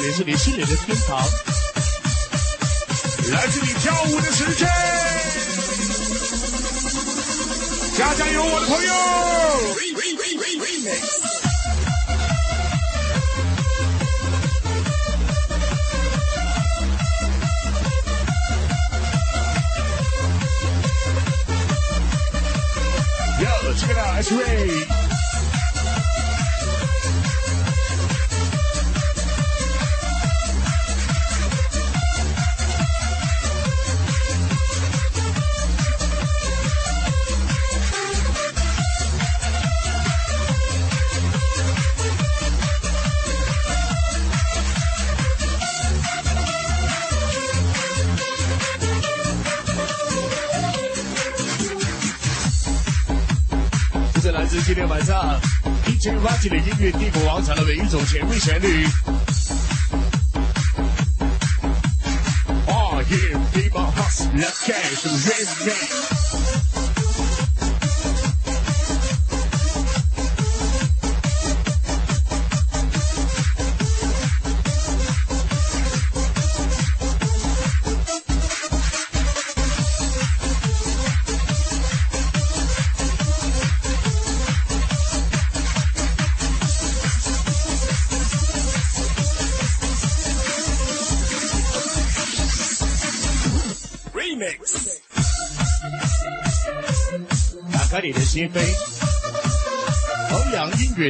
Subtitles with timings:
[0.00, 1.18] 里是你心里的天堂，
[3.32, 4.68] 来自你跳舞的时间，
[7.98, 8.90] 加加油，我的朋友
[23.70, 24.89] ！Check
[56.00, 58.86] ，DJ 发起的音乐帝国王场的每一种前卫旋律。
[62.66, 63.84] Oh yeah, people,
[64.34, 65.89] let's get some rhythm.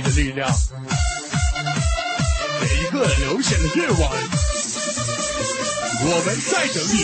[0.01, 0.51] 的力量。
[2.61, 4.01] 每一个流行的夜晚，
[6.03, 6.97] 我们在等你。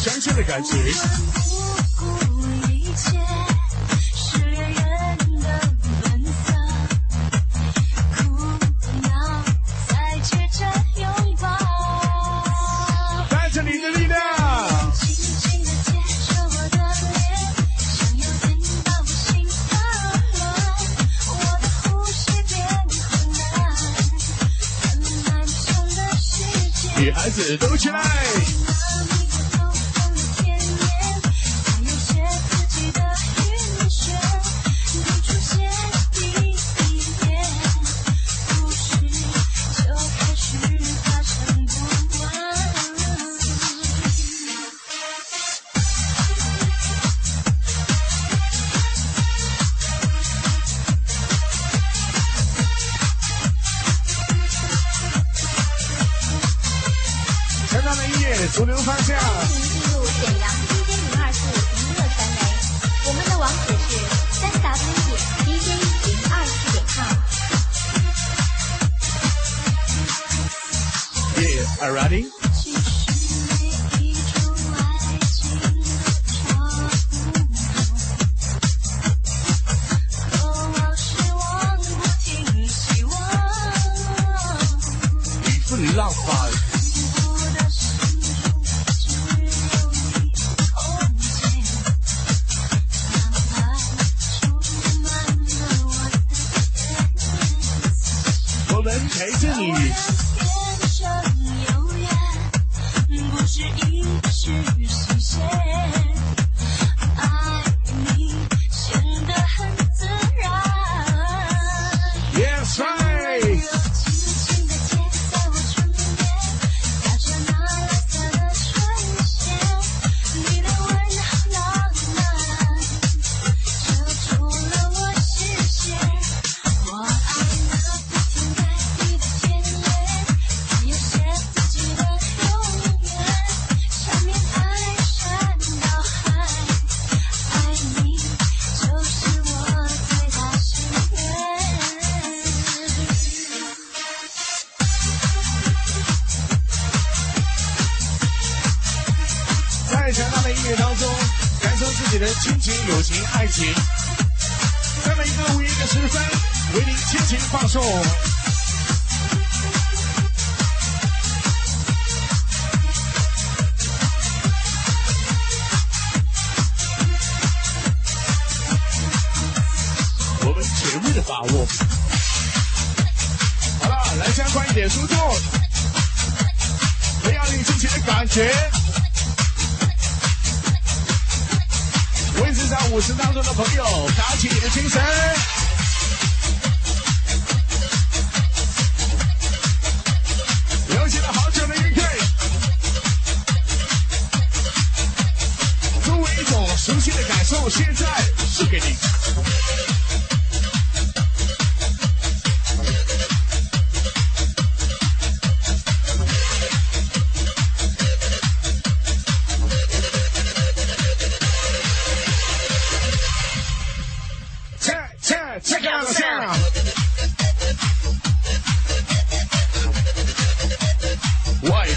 [0.00, 1.49] 相亲的感情。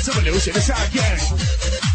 [0.03, 1.93] 这么流行的夏天。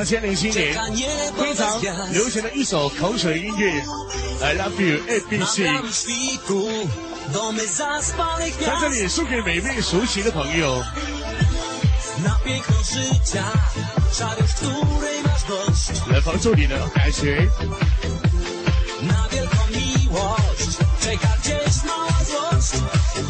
[0.00, 0.74] 两千零七年
[1.36, 1.78] 非常
[2.10, 3.70] 流行的一首口水音乐
[4.42, 5.68] 《I Love You A B C》，
[8.58, 10.82] 在这里送给每位熟悉的朋友。
[16.10, 17.46] 来帮助你的感觉。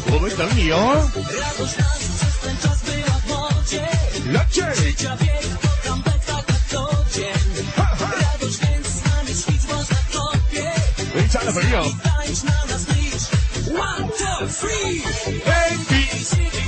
[0.07, 0.87] 我们等你哦。
[11.13, 11.21] 来这。
[11.21, 11.81] 回家的朋友。
[13.71, 15.01] One two three,
[15.45, 16.60] A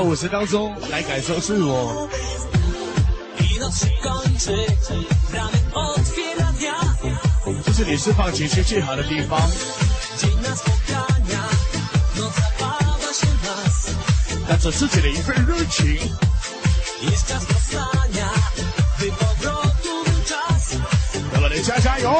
[0.00, 2.08] 一点，来到舞池当中，来感受自我。
[7.64, 9.38] 这是你释放情绪最好的地方。
[14.48, 15.98] 带着自己的一份热情。
[21.32, 22.10] 那么，你加加油！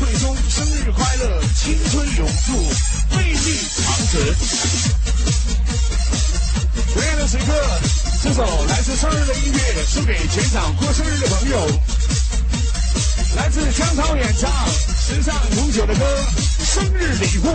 [0.00, 2.52] 慧忠生日快乐，青春永驻，
[3.16, 4.34] 魅力长存。
[6.92, 7.52] 同样的时刻，
[8.22, 11.80] 这首来自生日的音乐送给全场过生日的朋友。
[13.36, 14.50] 来自江涛演唱
[15.06, 16.04] 时尚永久的歌
[16.64, 17.48] 《生日礼物》。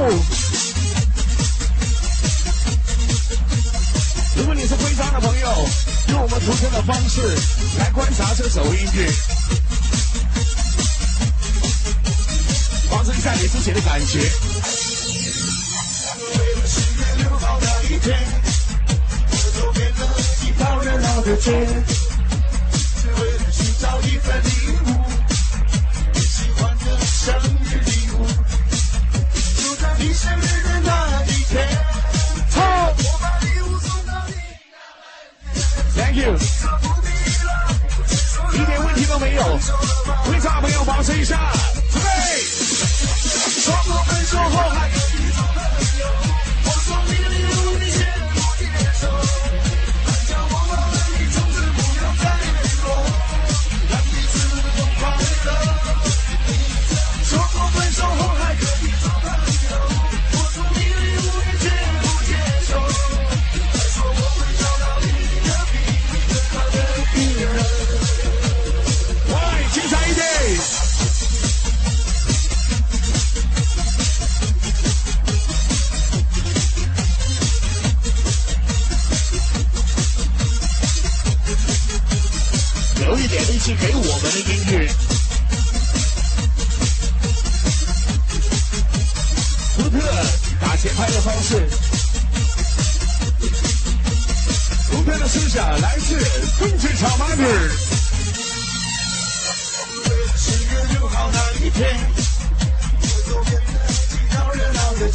[4.36, 5.70] 如果你是徽章的朋友，
[6.10, 7.22] 用我们独特的方式
[7.78, 9.10] 来观察这首音乐，
[12.90, 14.20] 保持一下你自己的感觉。
[14.20, 14.26] 为
[16.56, 18.18] 了十月六号那一天，
[19.30, 20.02] 我走遍了
[20.46, 21.52] 一条热闹的街，
[22.72, 24.50] 只为了寻找一份礼
[24.86, 24.99] 物，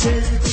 [0.05, 0.44] 热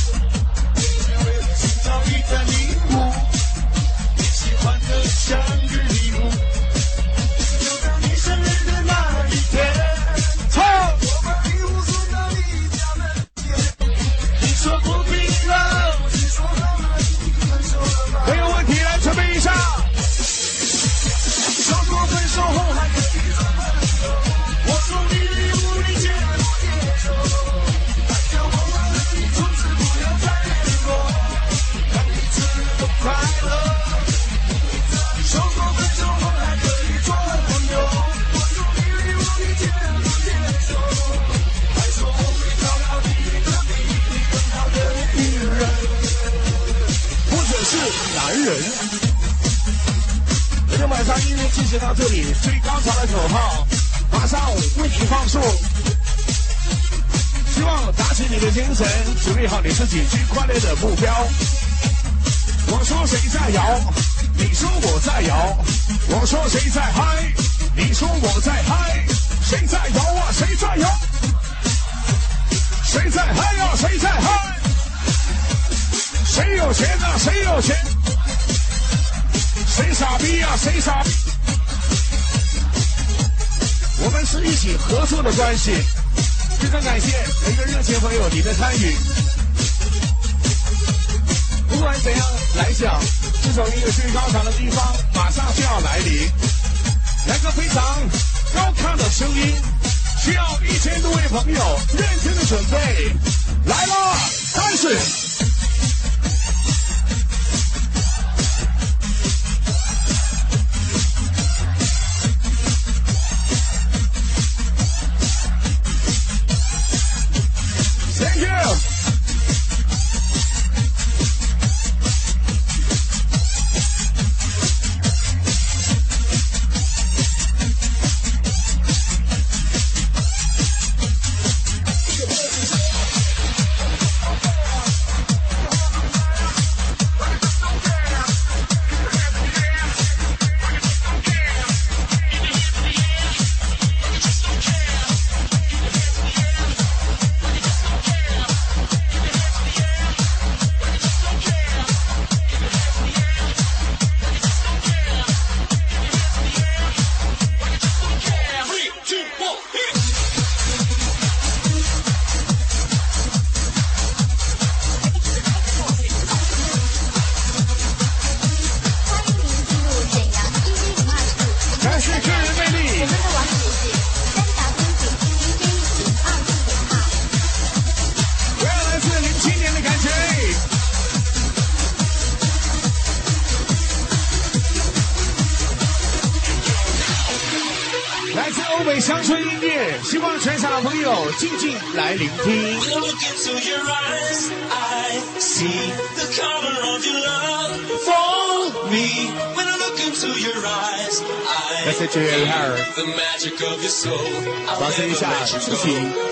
[204.79, 206.30] 发生一下事情。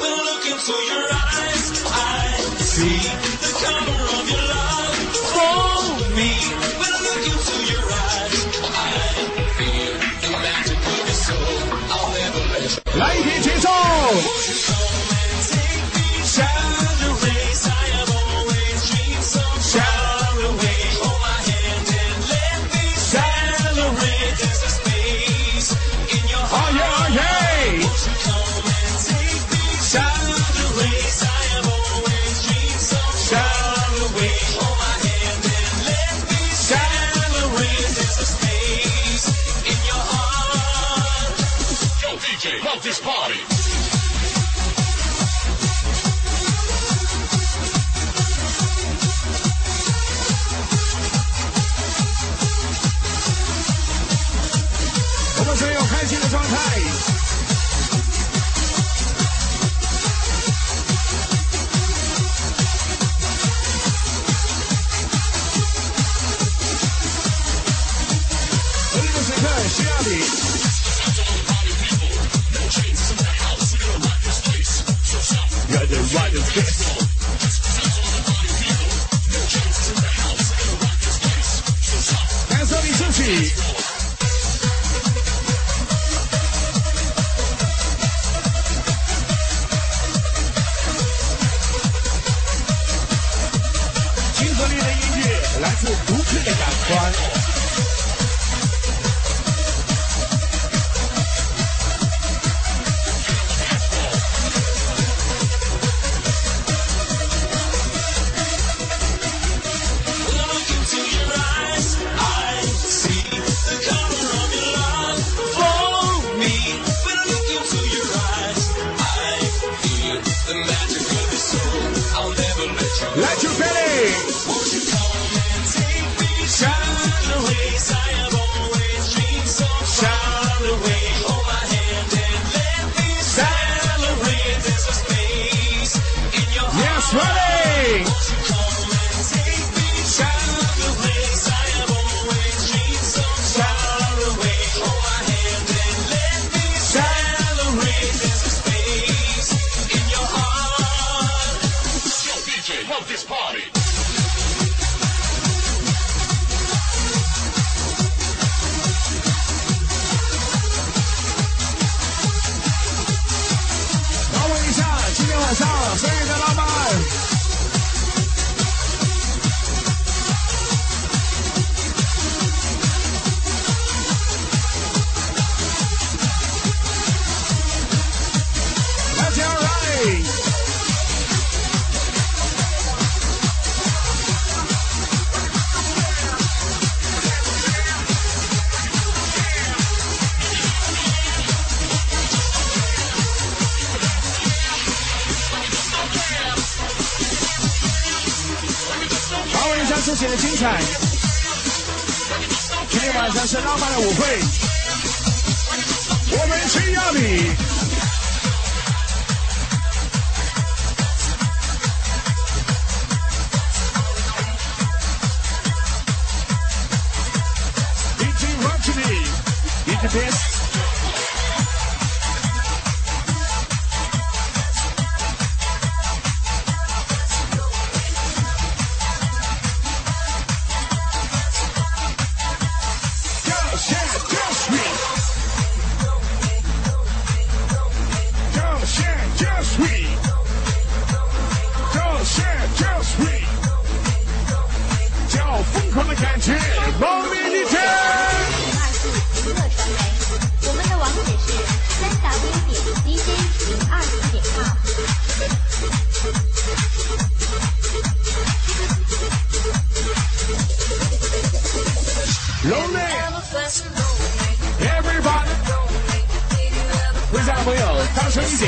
[268.30, 268.66] 声一起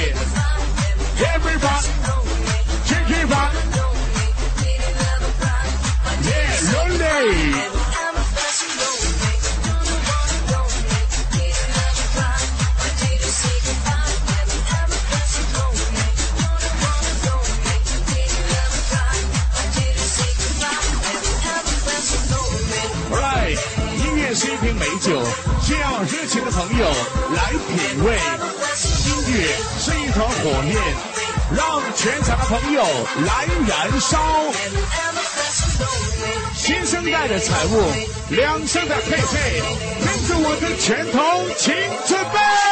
[1.20, 2.21] 原配方。
[33.26, 34.20] 蓝燃烧，
[36.56, 37.92] 新生代的产物，
[38.30, 39.62] 两声的配备，
[40.06, 41.74] 跟着我的拳头，请
[42.08, 42.71] 准备。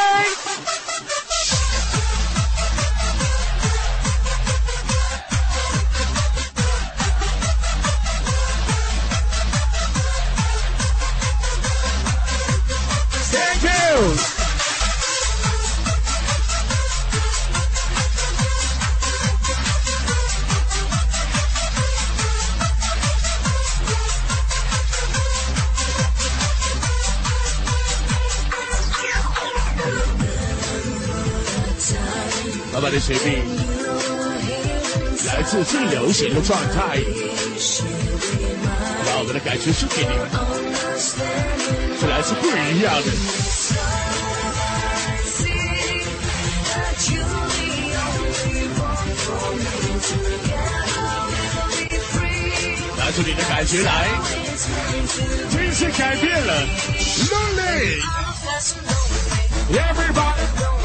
[53.21, 54.07] 这里的感觉来
[55.51, 56.53] 真是改变了
[57.27, 58.01] lonely
[59.73, 60.78] everybody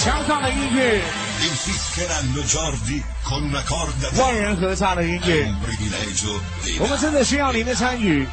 [0.00, 1.02] 墙上的音乐，
[4.16, 5.52] 万人合唱的音乐，
[6.78, 8.24] 我们真的需要您的参与。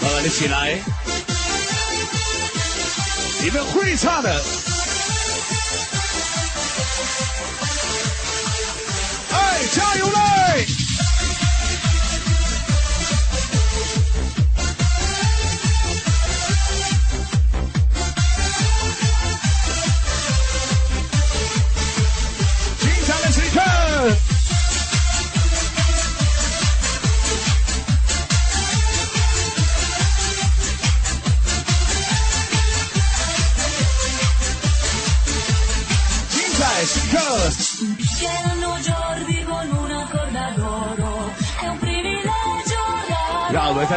[0.00, 0.78] 合了起来，
[3.42, 4.44] 你们会唱的。
[9.32, 10.66] 哎，加油嘞！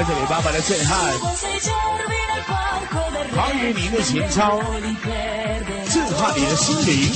[0.08, 0.98] 这里爸爸的震撼，
[3.36, 4.58] 还有你的情操，
[5.92, 7.12] 震撼你的心灵。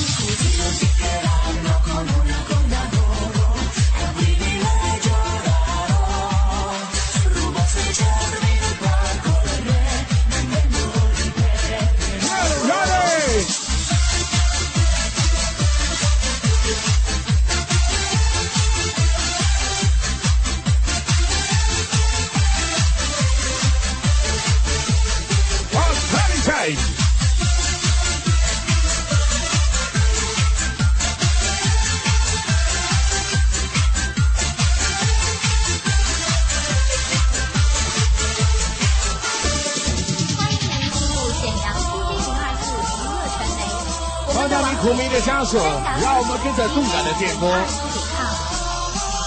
[47.22, 47.56] 点播，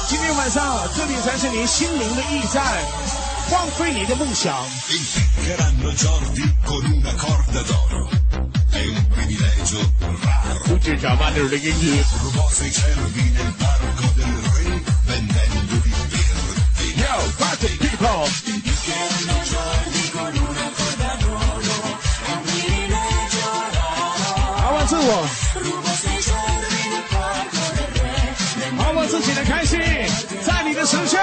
[0.08, 2.60] 今天晚上这里才是您心灵的驿站，
[3.48, 4.52] 放飞你的梦想。
[7.52, 8.08] 的乐。
[16.96, 18.53] Yo，people。
[29.24, 29.80] 记得开心
[30.42, 31.16] 在你的身躯。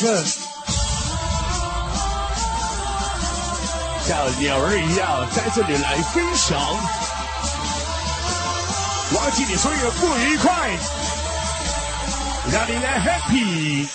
[0.00, 0.08] 像
[4.40, 6.58] 鸟儿一样在这里来飞翔，
[9.12, 10.70] 忘记你所有不愉快，
[12.50, 13.86] 让你来 happy。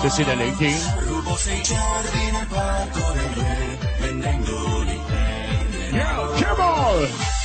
[0.00, 0.72] 谢谢你的聆听。
[5.92, 7.41] Yeah, come on.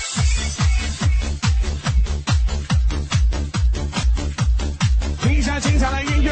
[5.58, 6.32] 下精彩的音乐，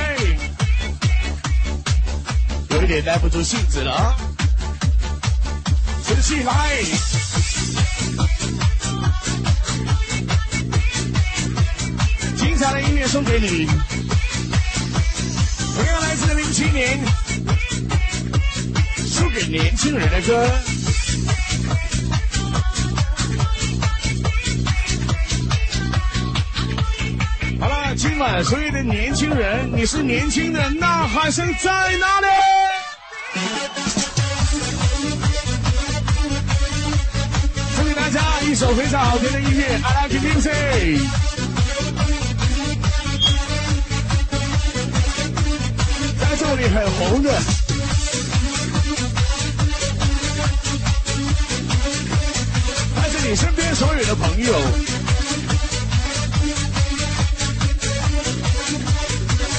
[2.69, 4.15] 有一点耐不住性子了啊！
[6.03, 6.83] 持续来，
[12.37, 13.65] 精彩的音乐送给你，
[15.73, 16.99] 同样来自零七年，
[19.07, 20.47] 送给年轻人的歌。
[28.43, 32.27] 所有的年轻人你是年轻的呐喊声在哪里？
[37.75, 41.07] 送给大家一首非常好听的音乐 i like dancing
[46.19, 47.31] 在这里很红的。
[52.95, 54.94] 但是你身边所有的朋友。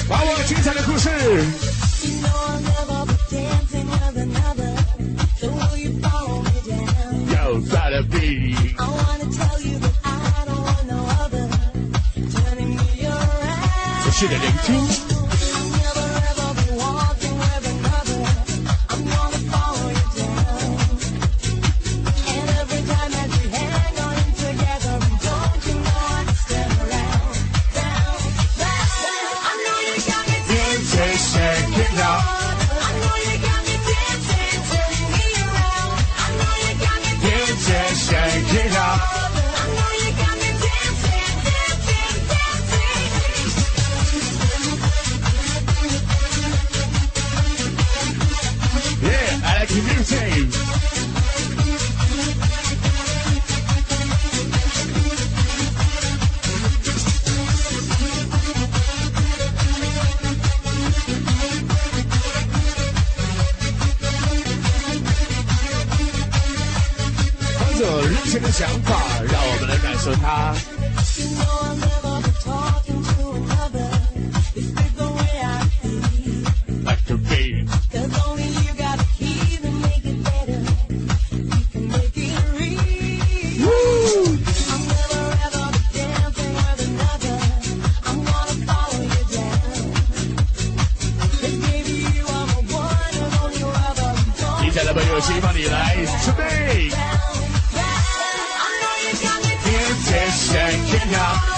[0.07, 1.09] 把我精彩的故事。
[14.19, 15.06] You know
[95.09, 96.89] 有请帮你来准备。
[99.63, 101.56] 天天闪天亮。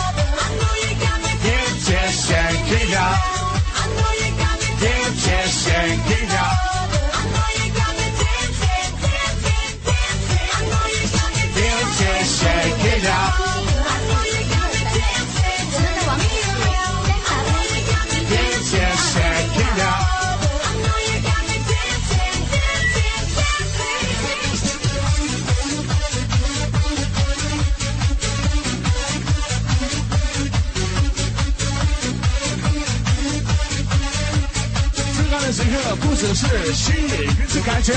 [36.20, 37.94] 则是心里越是感觉。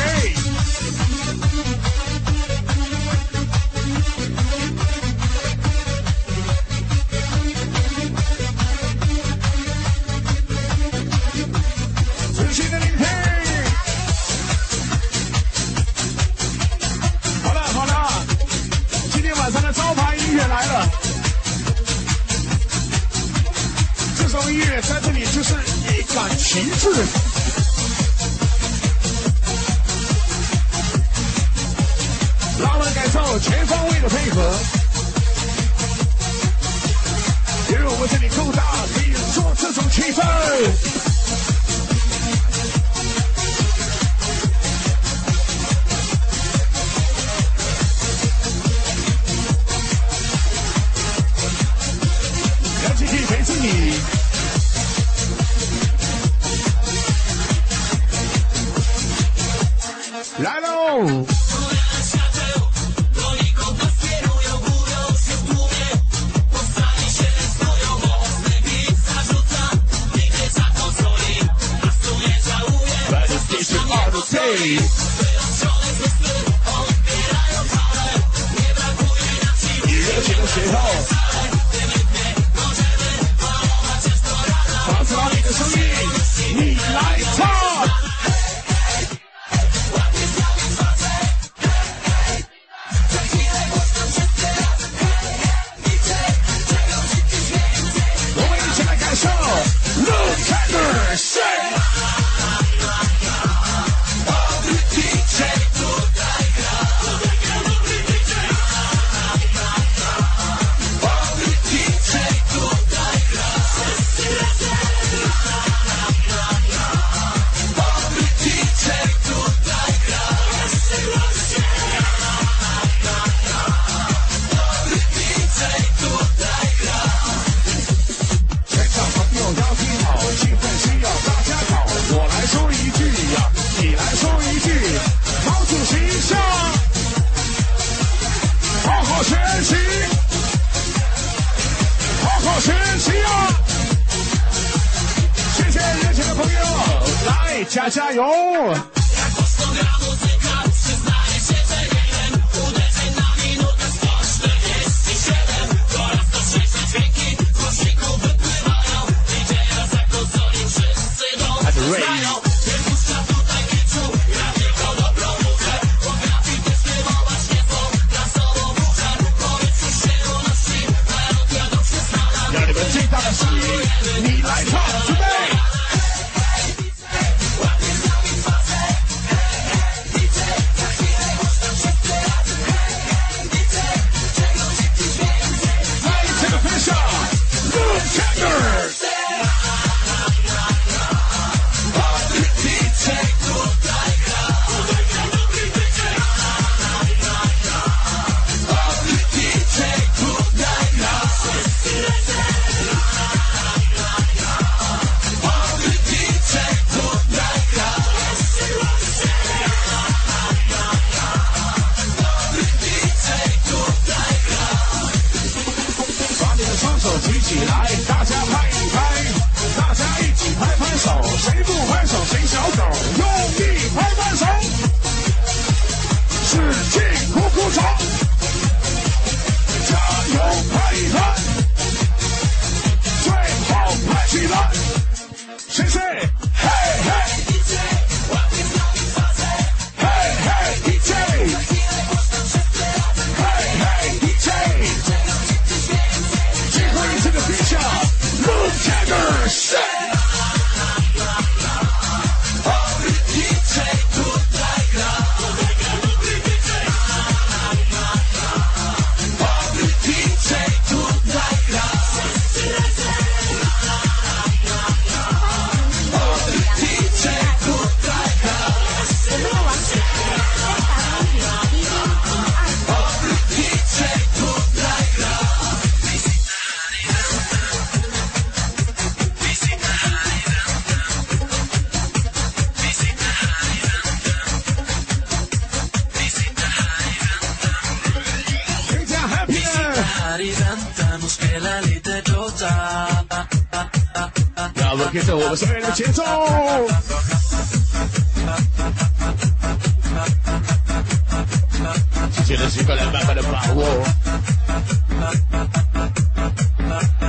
[302.69, 303.85] 是一个慢慢的把握。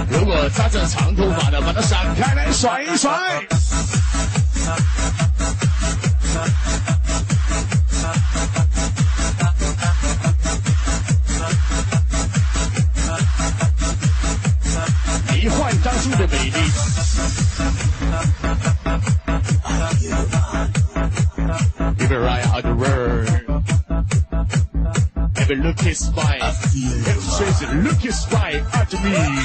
[0.09, 3.11] 如果扎着长头发的，把它散开来甩一甩。
[25.83, 26.41] his spine.
[26.41, 29.42] And says, look your spy at me.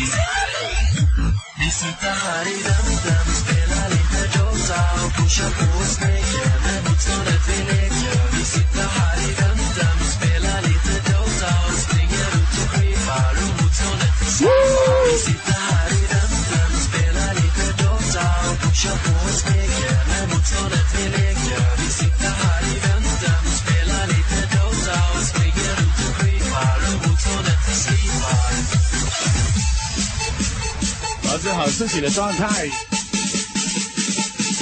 [32.11, 32.67] 状态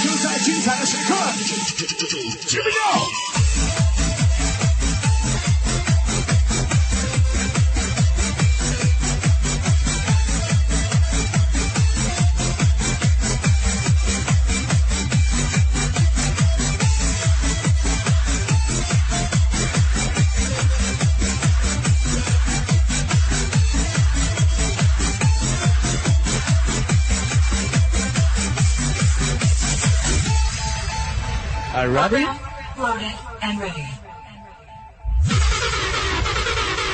[0.03, 1.14] 就在精彩的时刻，
[2.49, 3.05] 准备好。
[32.07, 33.82] Loaded and ready.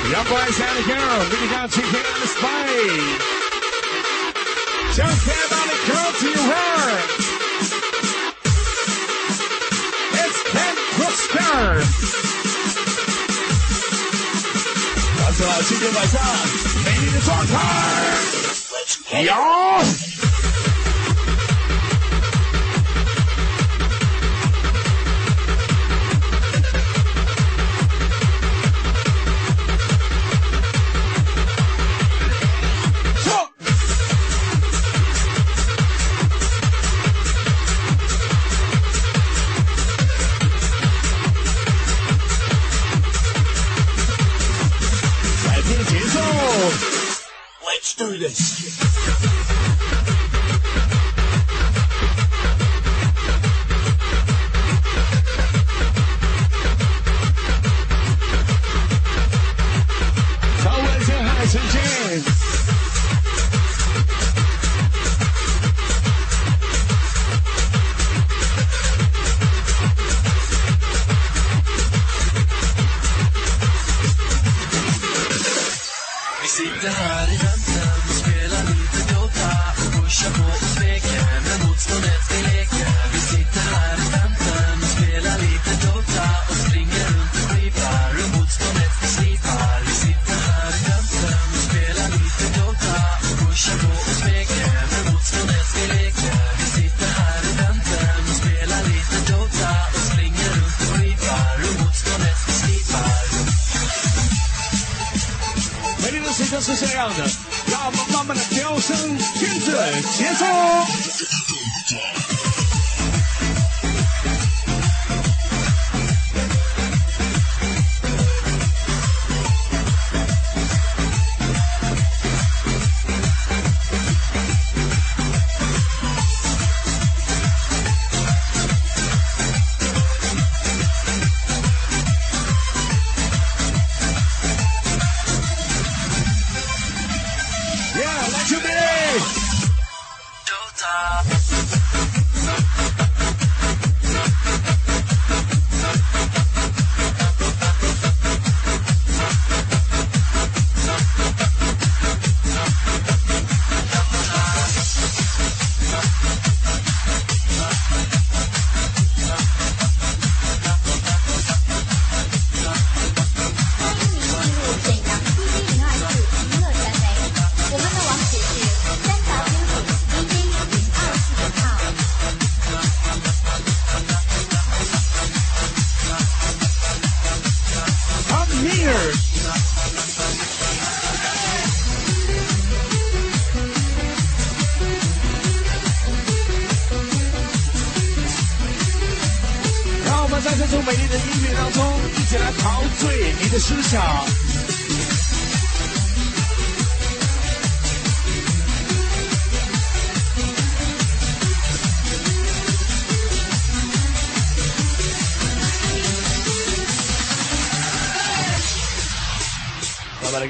[0.08, 1.28] The uprise, out of here.
[1.28, 2.80] We got you here on display.
[4.94, 5.12] Jump
[5.52, 7.08] on the girl to your right.
[10.16, 11.84] It's Ken Brooster.
[15.20, 16.48] That's what I should do time.
[17.20, 18.22] Talk hard.
[19.26, 20.21] Y'all.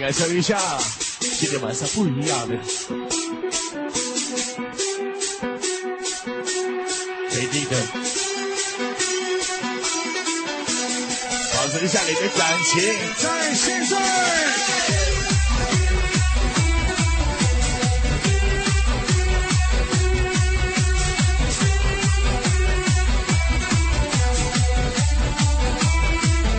[0.02, 0.58] 感受一下，
[1.20, 2.56] 今天晚上不一样的。
[7.30, 7.80] 美丽的，
[11.54, 12.82] 保持一下你的感情，
[13.16, 13.96] 在现在。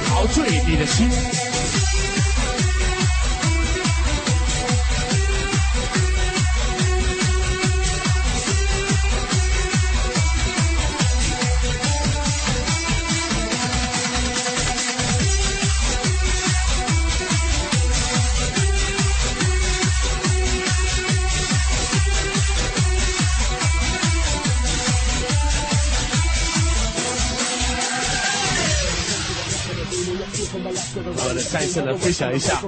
[0.08, 1.53] 陶醉你的心。
[31.76, 32.62] 我们再次的分享一下，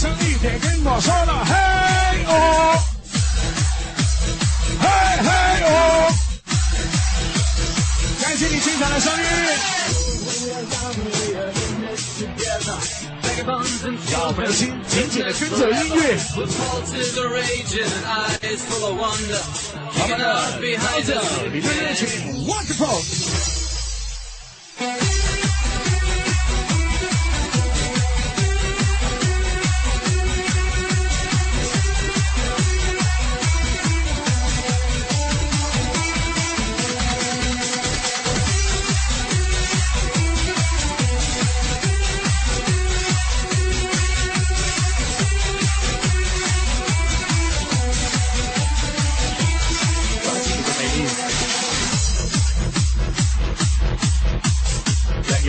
[0.00, 1.52] 声一点跟我说了，嘿
[2.24, 2.32] 哦，
[4.80, 4.88] 嘿
[5.20, 5.28] 嘿
[5.62, 5.68] 哦，
[8.22, 9.22] 感谢你精彩的声音。
[14.10, 16.16] 让我们的心紧紧的跟着音乐，
[19.98, 20.24] 慢慢的
[20.78, 21.20] 带着
[21.52, 22.08] 你的热情
[22.46, 23.49] ，wonderful。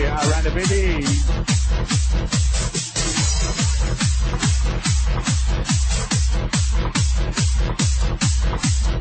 [0.02, 1.04] get around the baby.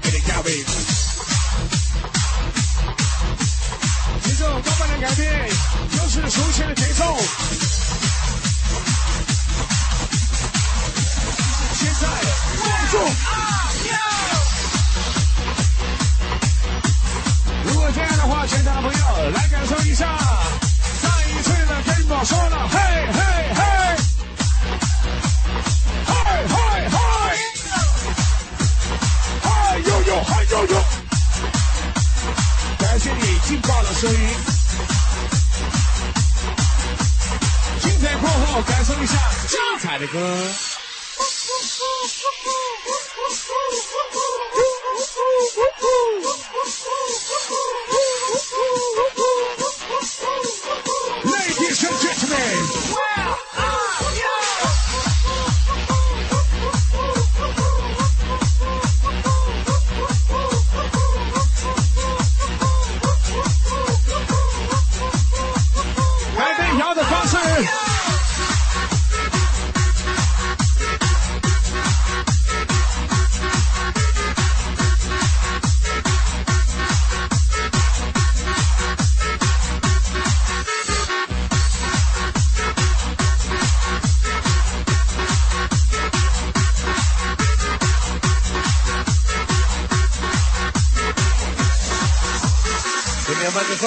[0.04, 0.81] Get it, Calvin.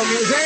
[0.06, 0.43] music.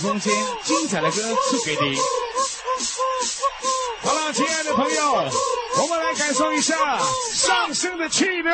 [0.00, 0.32] 空间
[0.64, 1.16] 精彩的歌
[1.50, 1.98] 送给你
[4.00, 5.30] 好了亲爱的朋友
[5.76, 6.74] 我们来感受一下
[7.34, 8.52] 上升的气流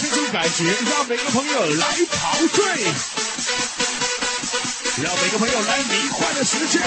[0.00, 2.64] 这种感觉让每个朋友来陶醉
[5.02, 6.80] 让每个朋友来迷幻的时间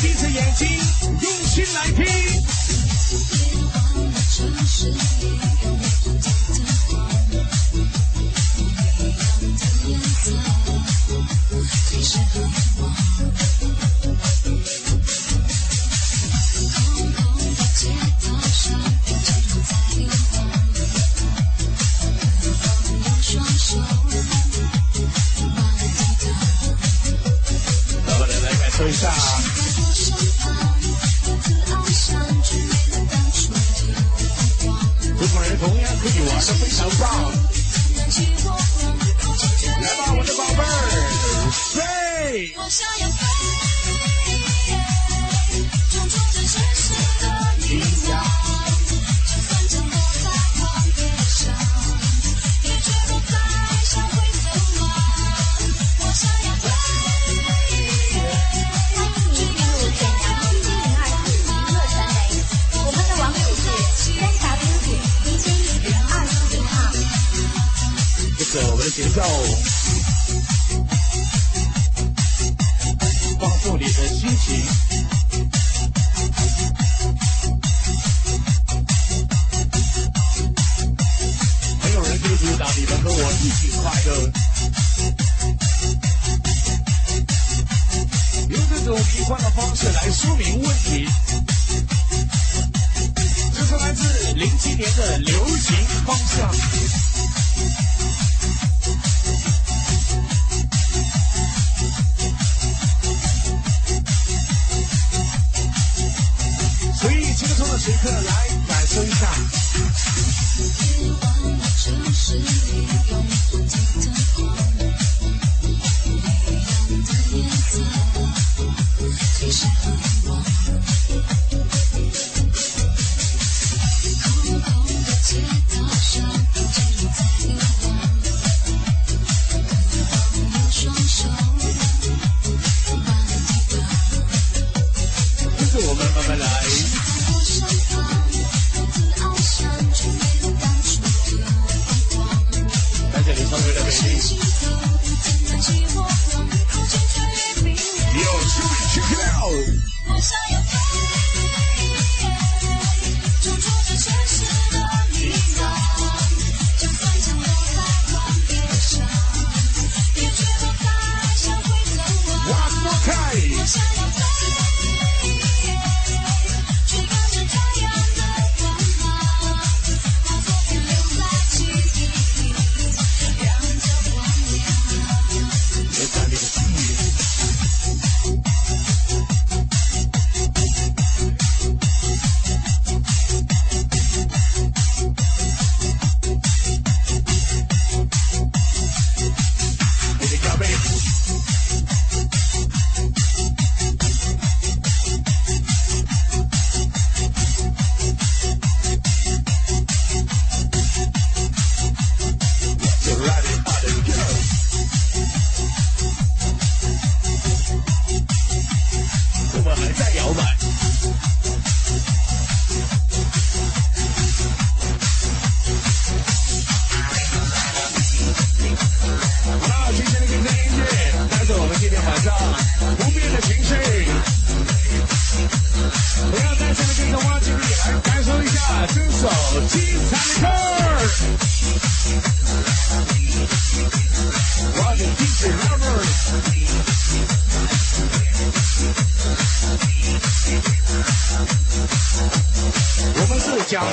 [0.00, 0.68] 闭着眼睛
[1.20, 2.04] 用心来听，
[3.30, 3.72] 别忘
[4.12, 5.37] 了城市里。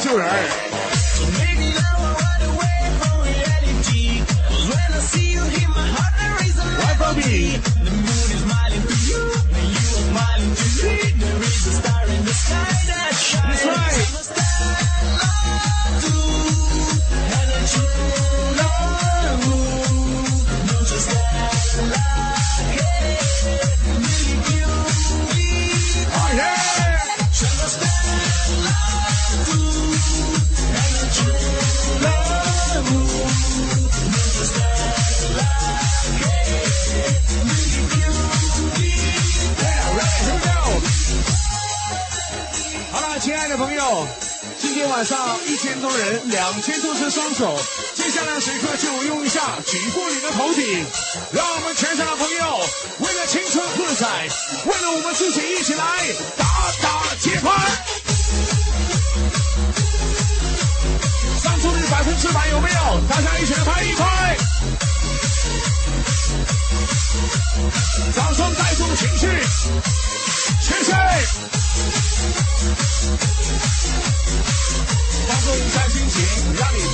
[0.05, 0.64] 救人
[44.95, 47.59] 晚上一千多人，两千多只双手。
[47.95, 50.85] 接下来的时刻就用一下举过你的头顶，
[51.33, 52.65] 让我们全场的朋友
[52.99, 54.29] 为了青春喝彩，
[54.63, 55.83] 为了我们自己一起来
[56.37, 56.45] 打
[56.81, 57.51] 打节拍。
[61.43, 63.01] 上助力百分之百有没有？
[63.09, 64.37] 大家一起拍一拍！
[68.15, 69.27] 掌声带动情绪，
[70.61, 70.95] 谢谢。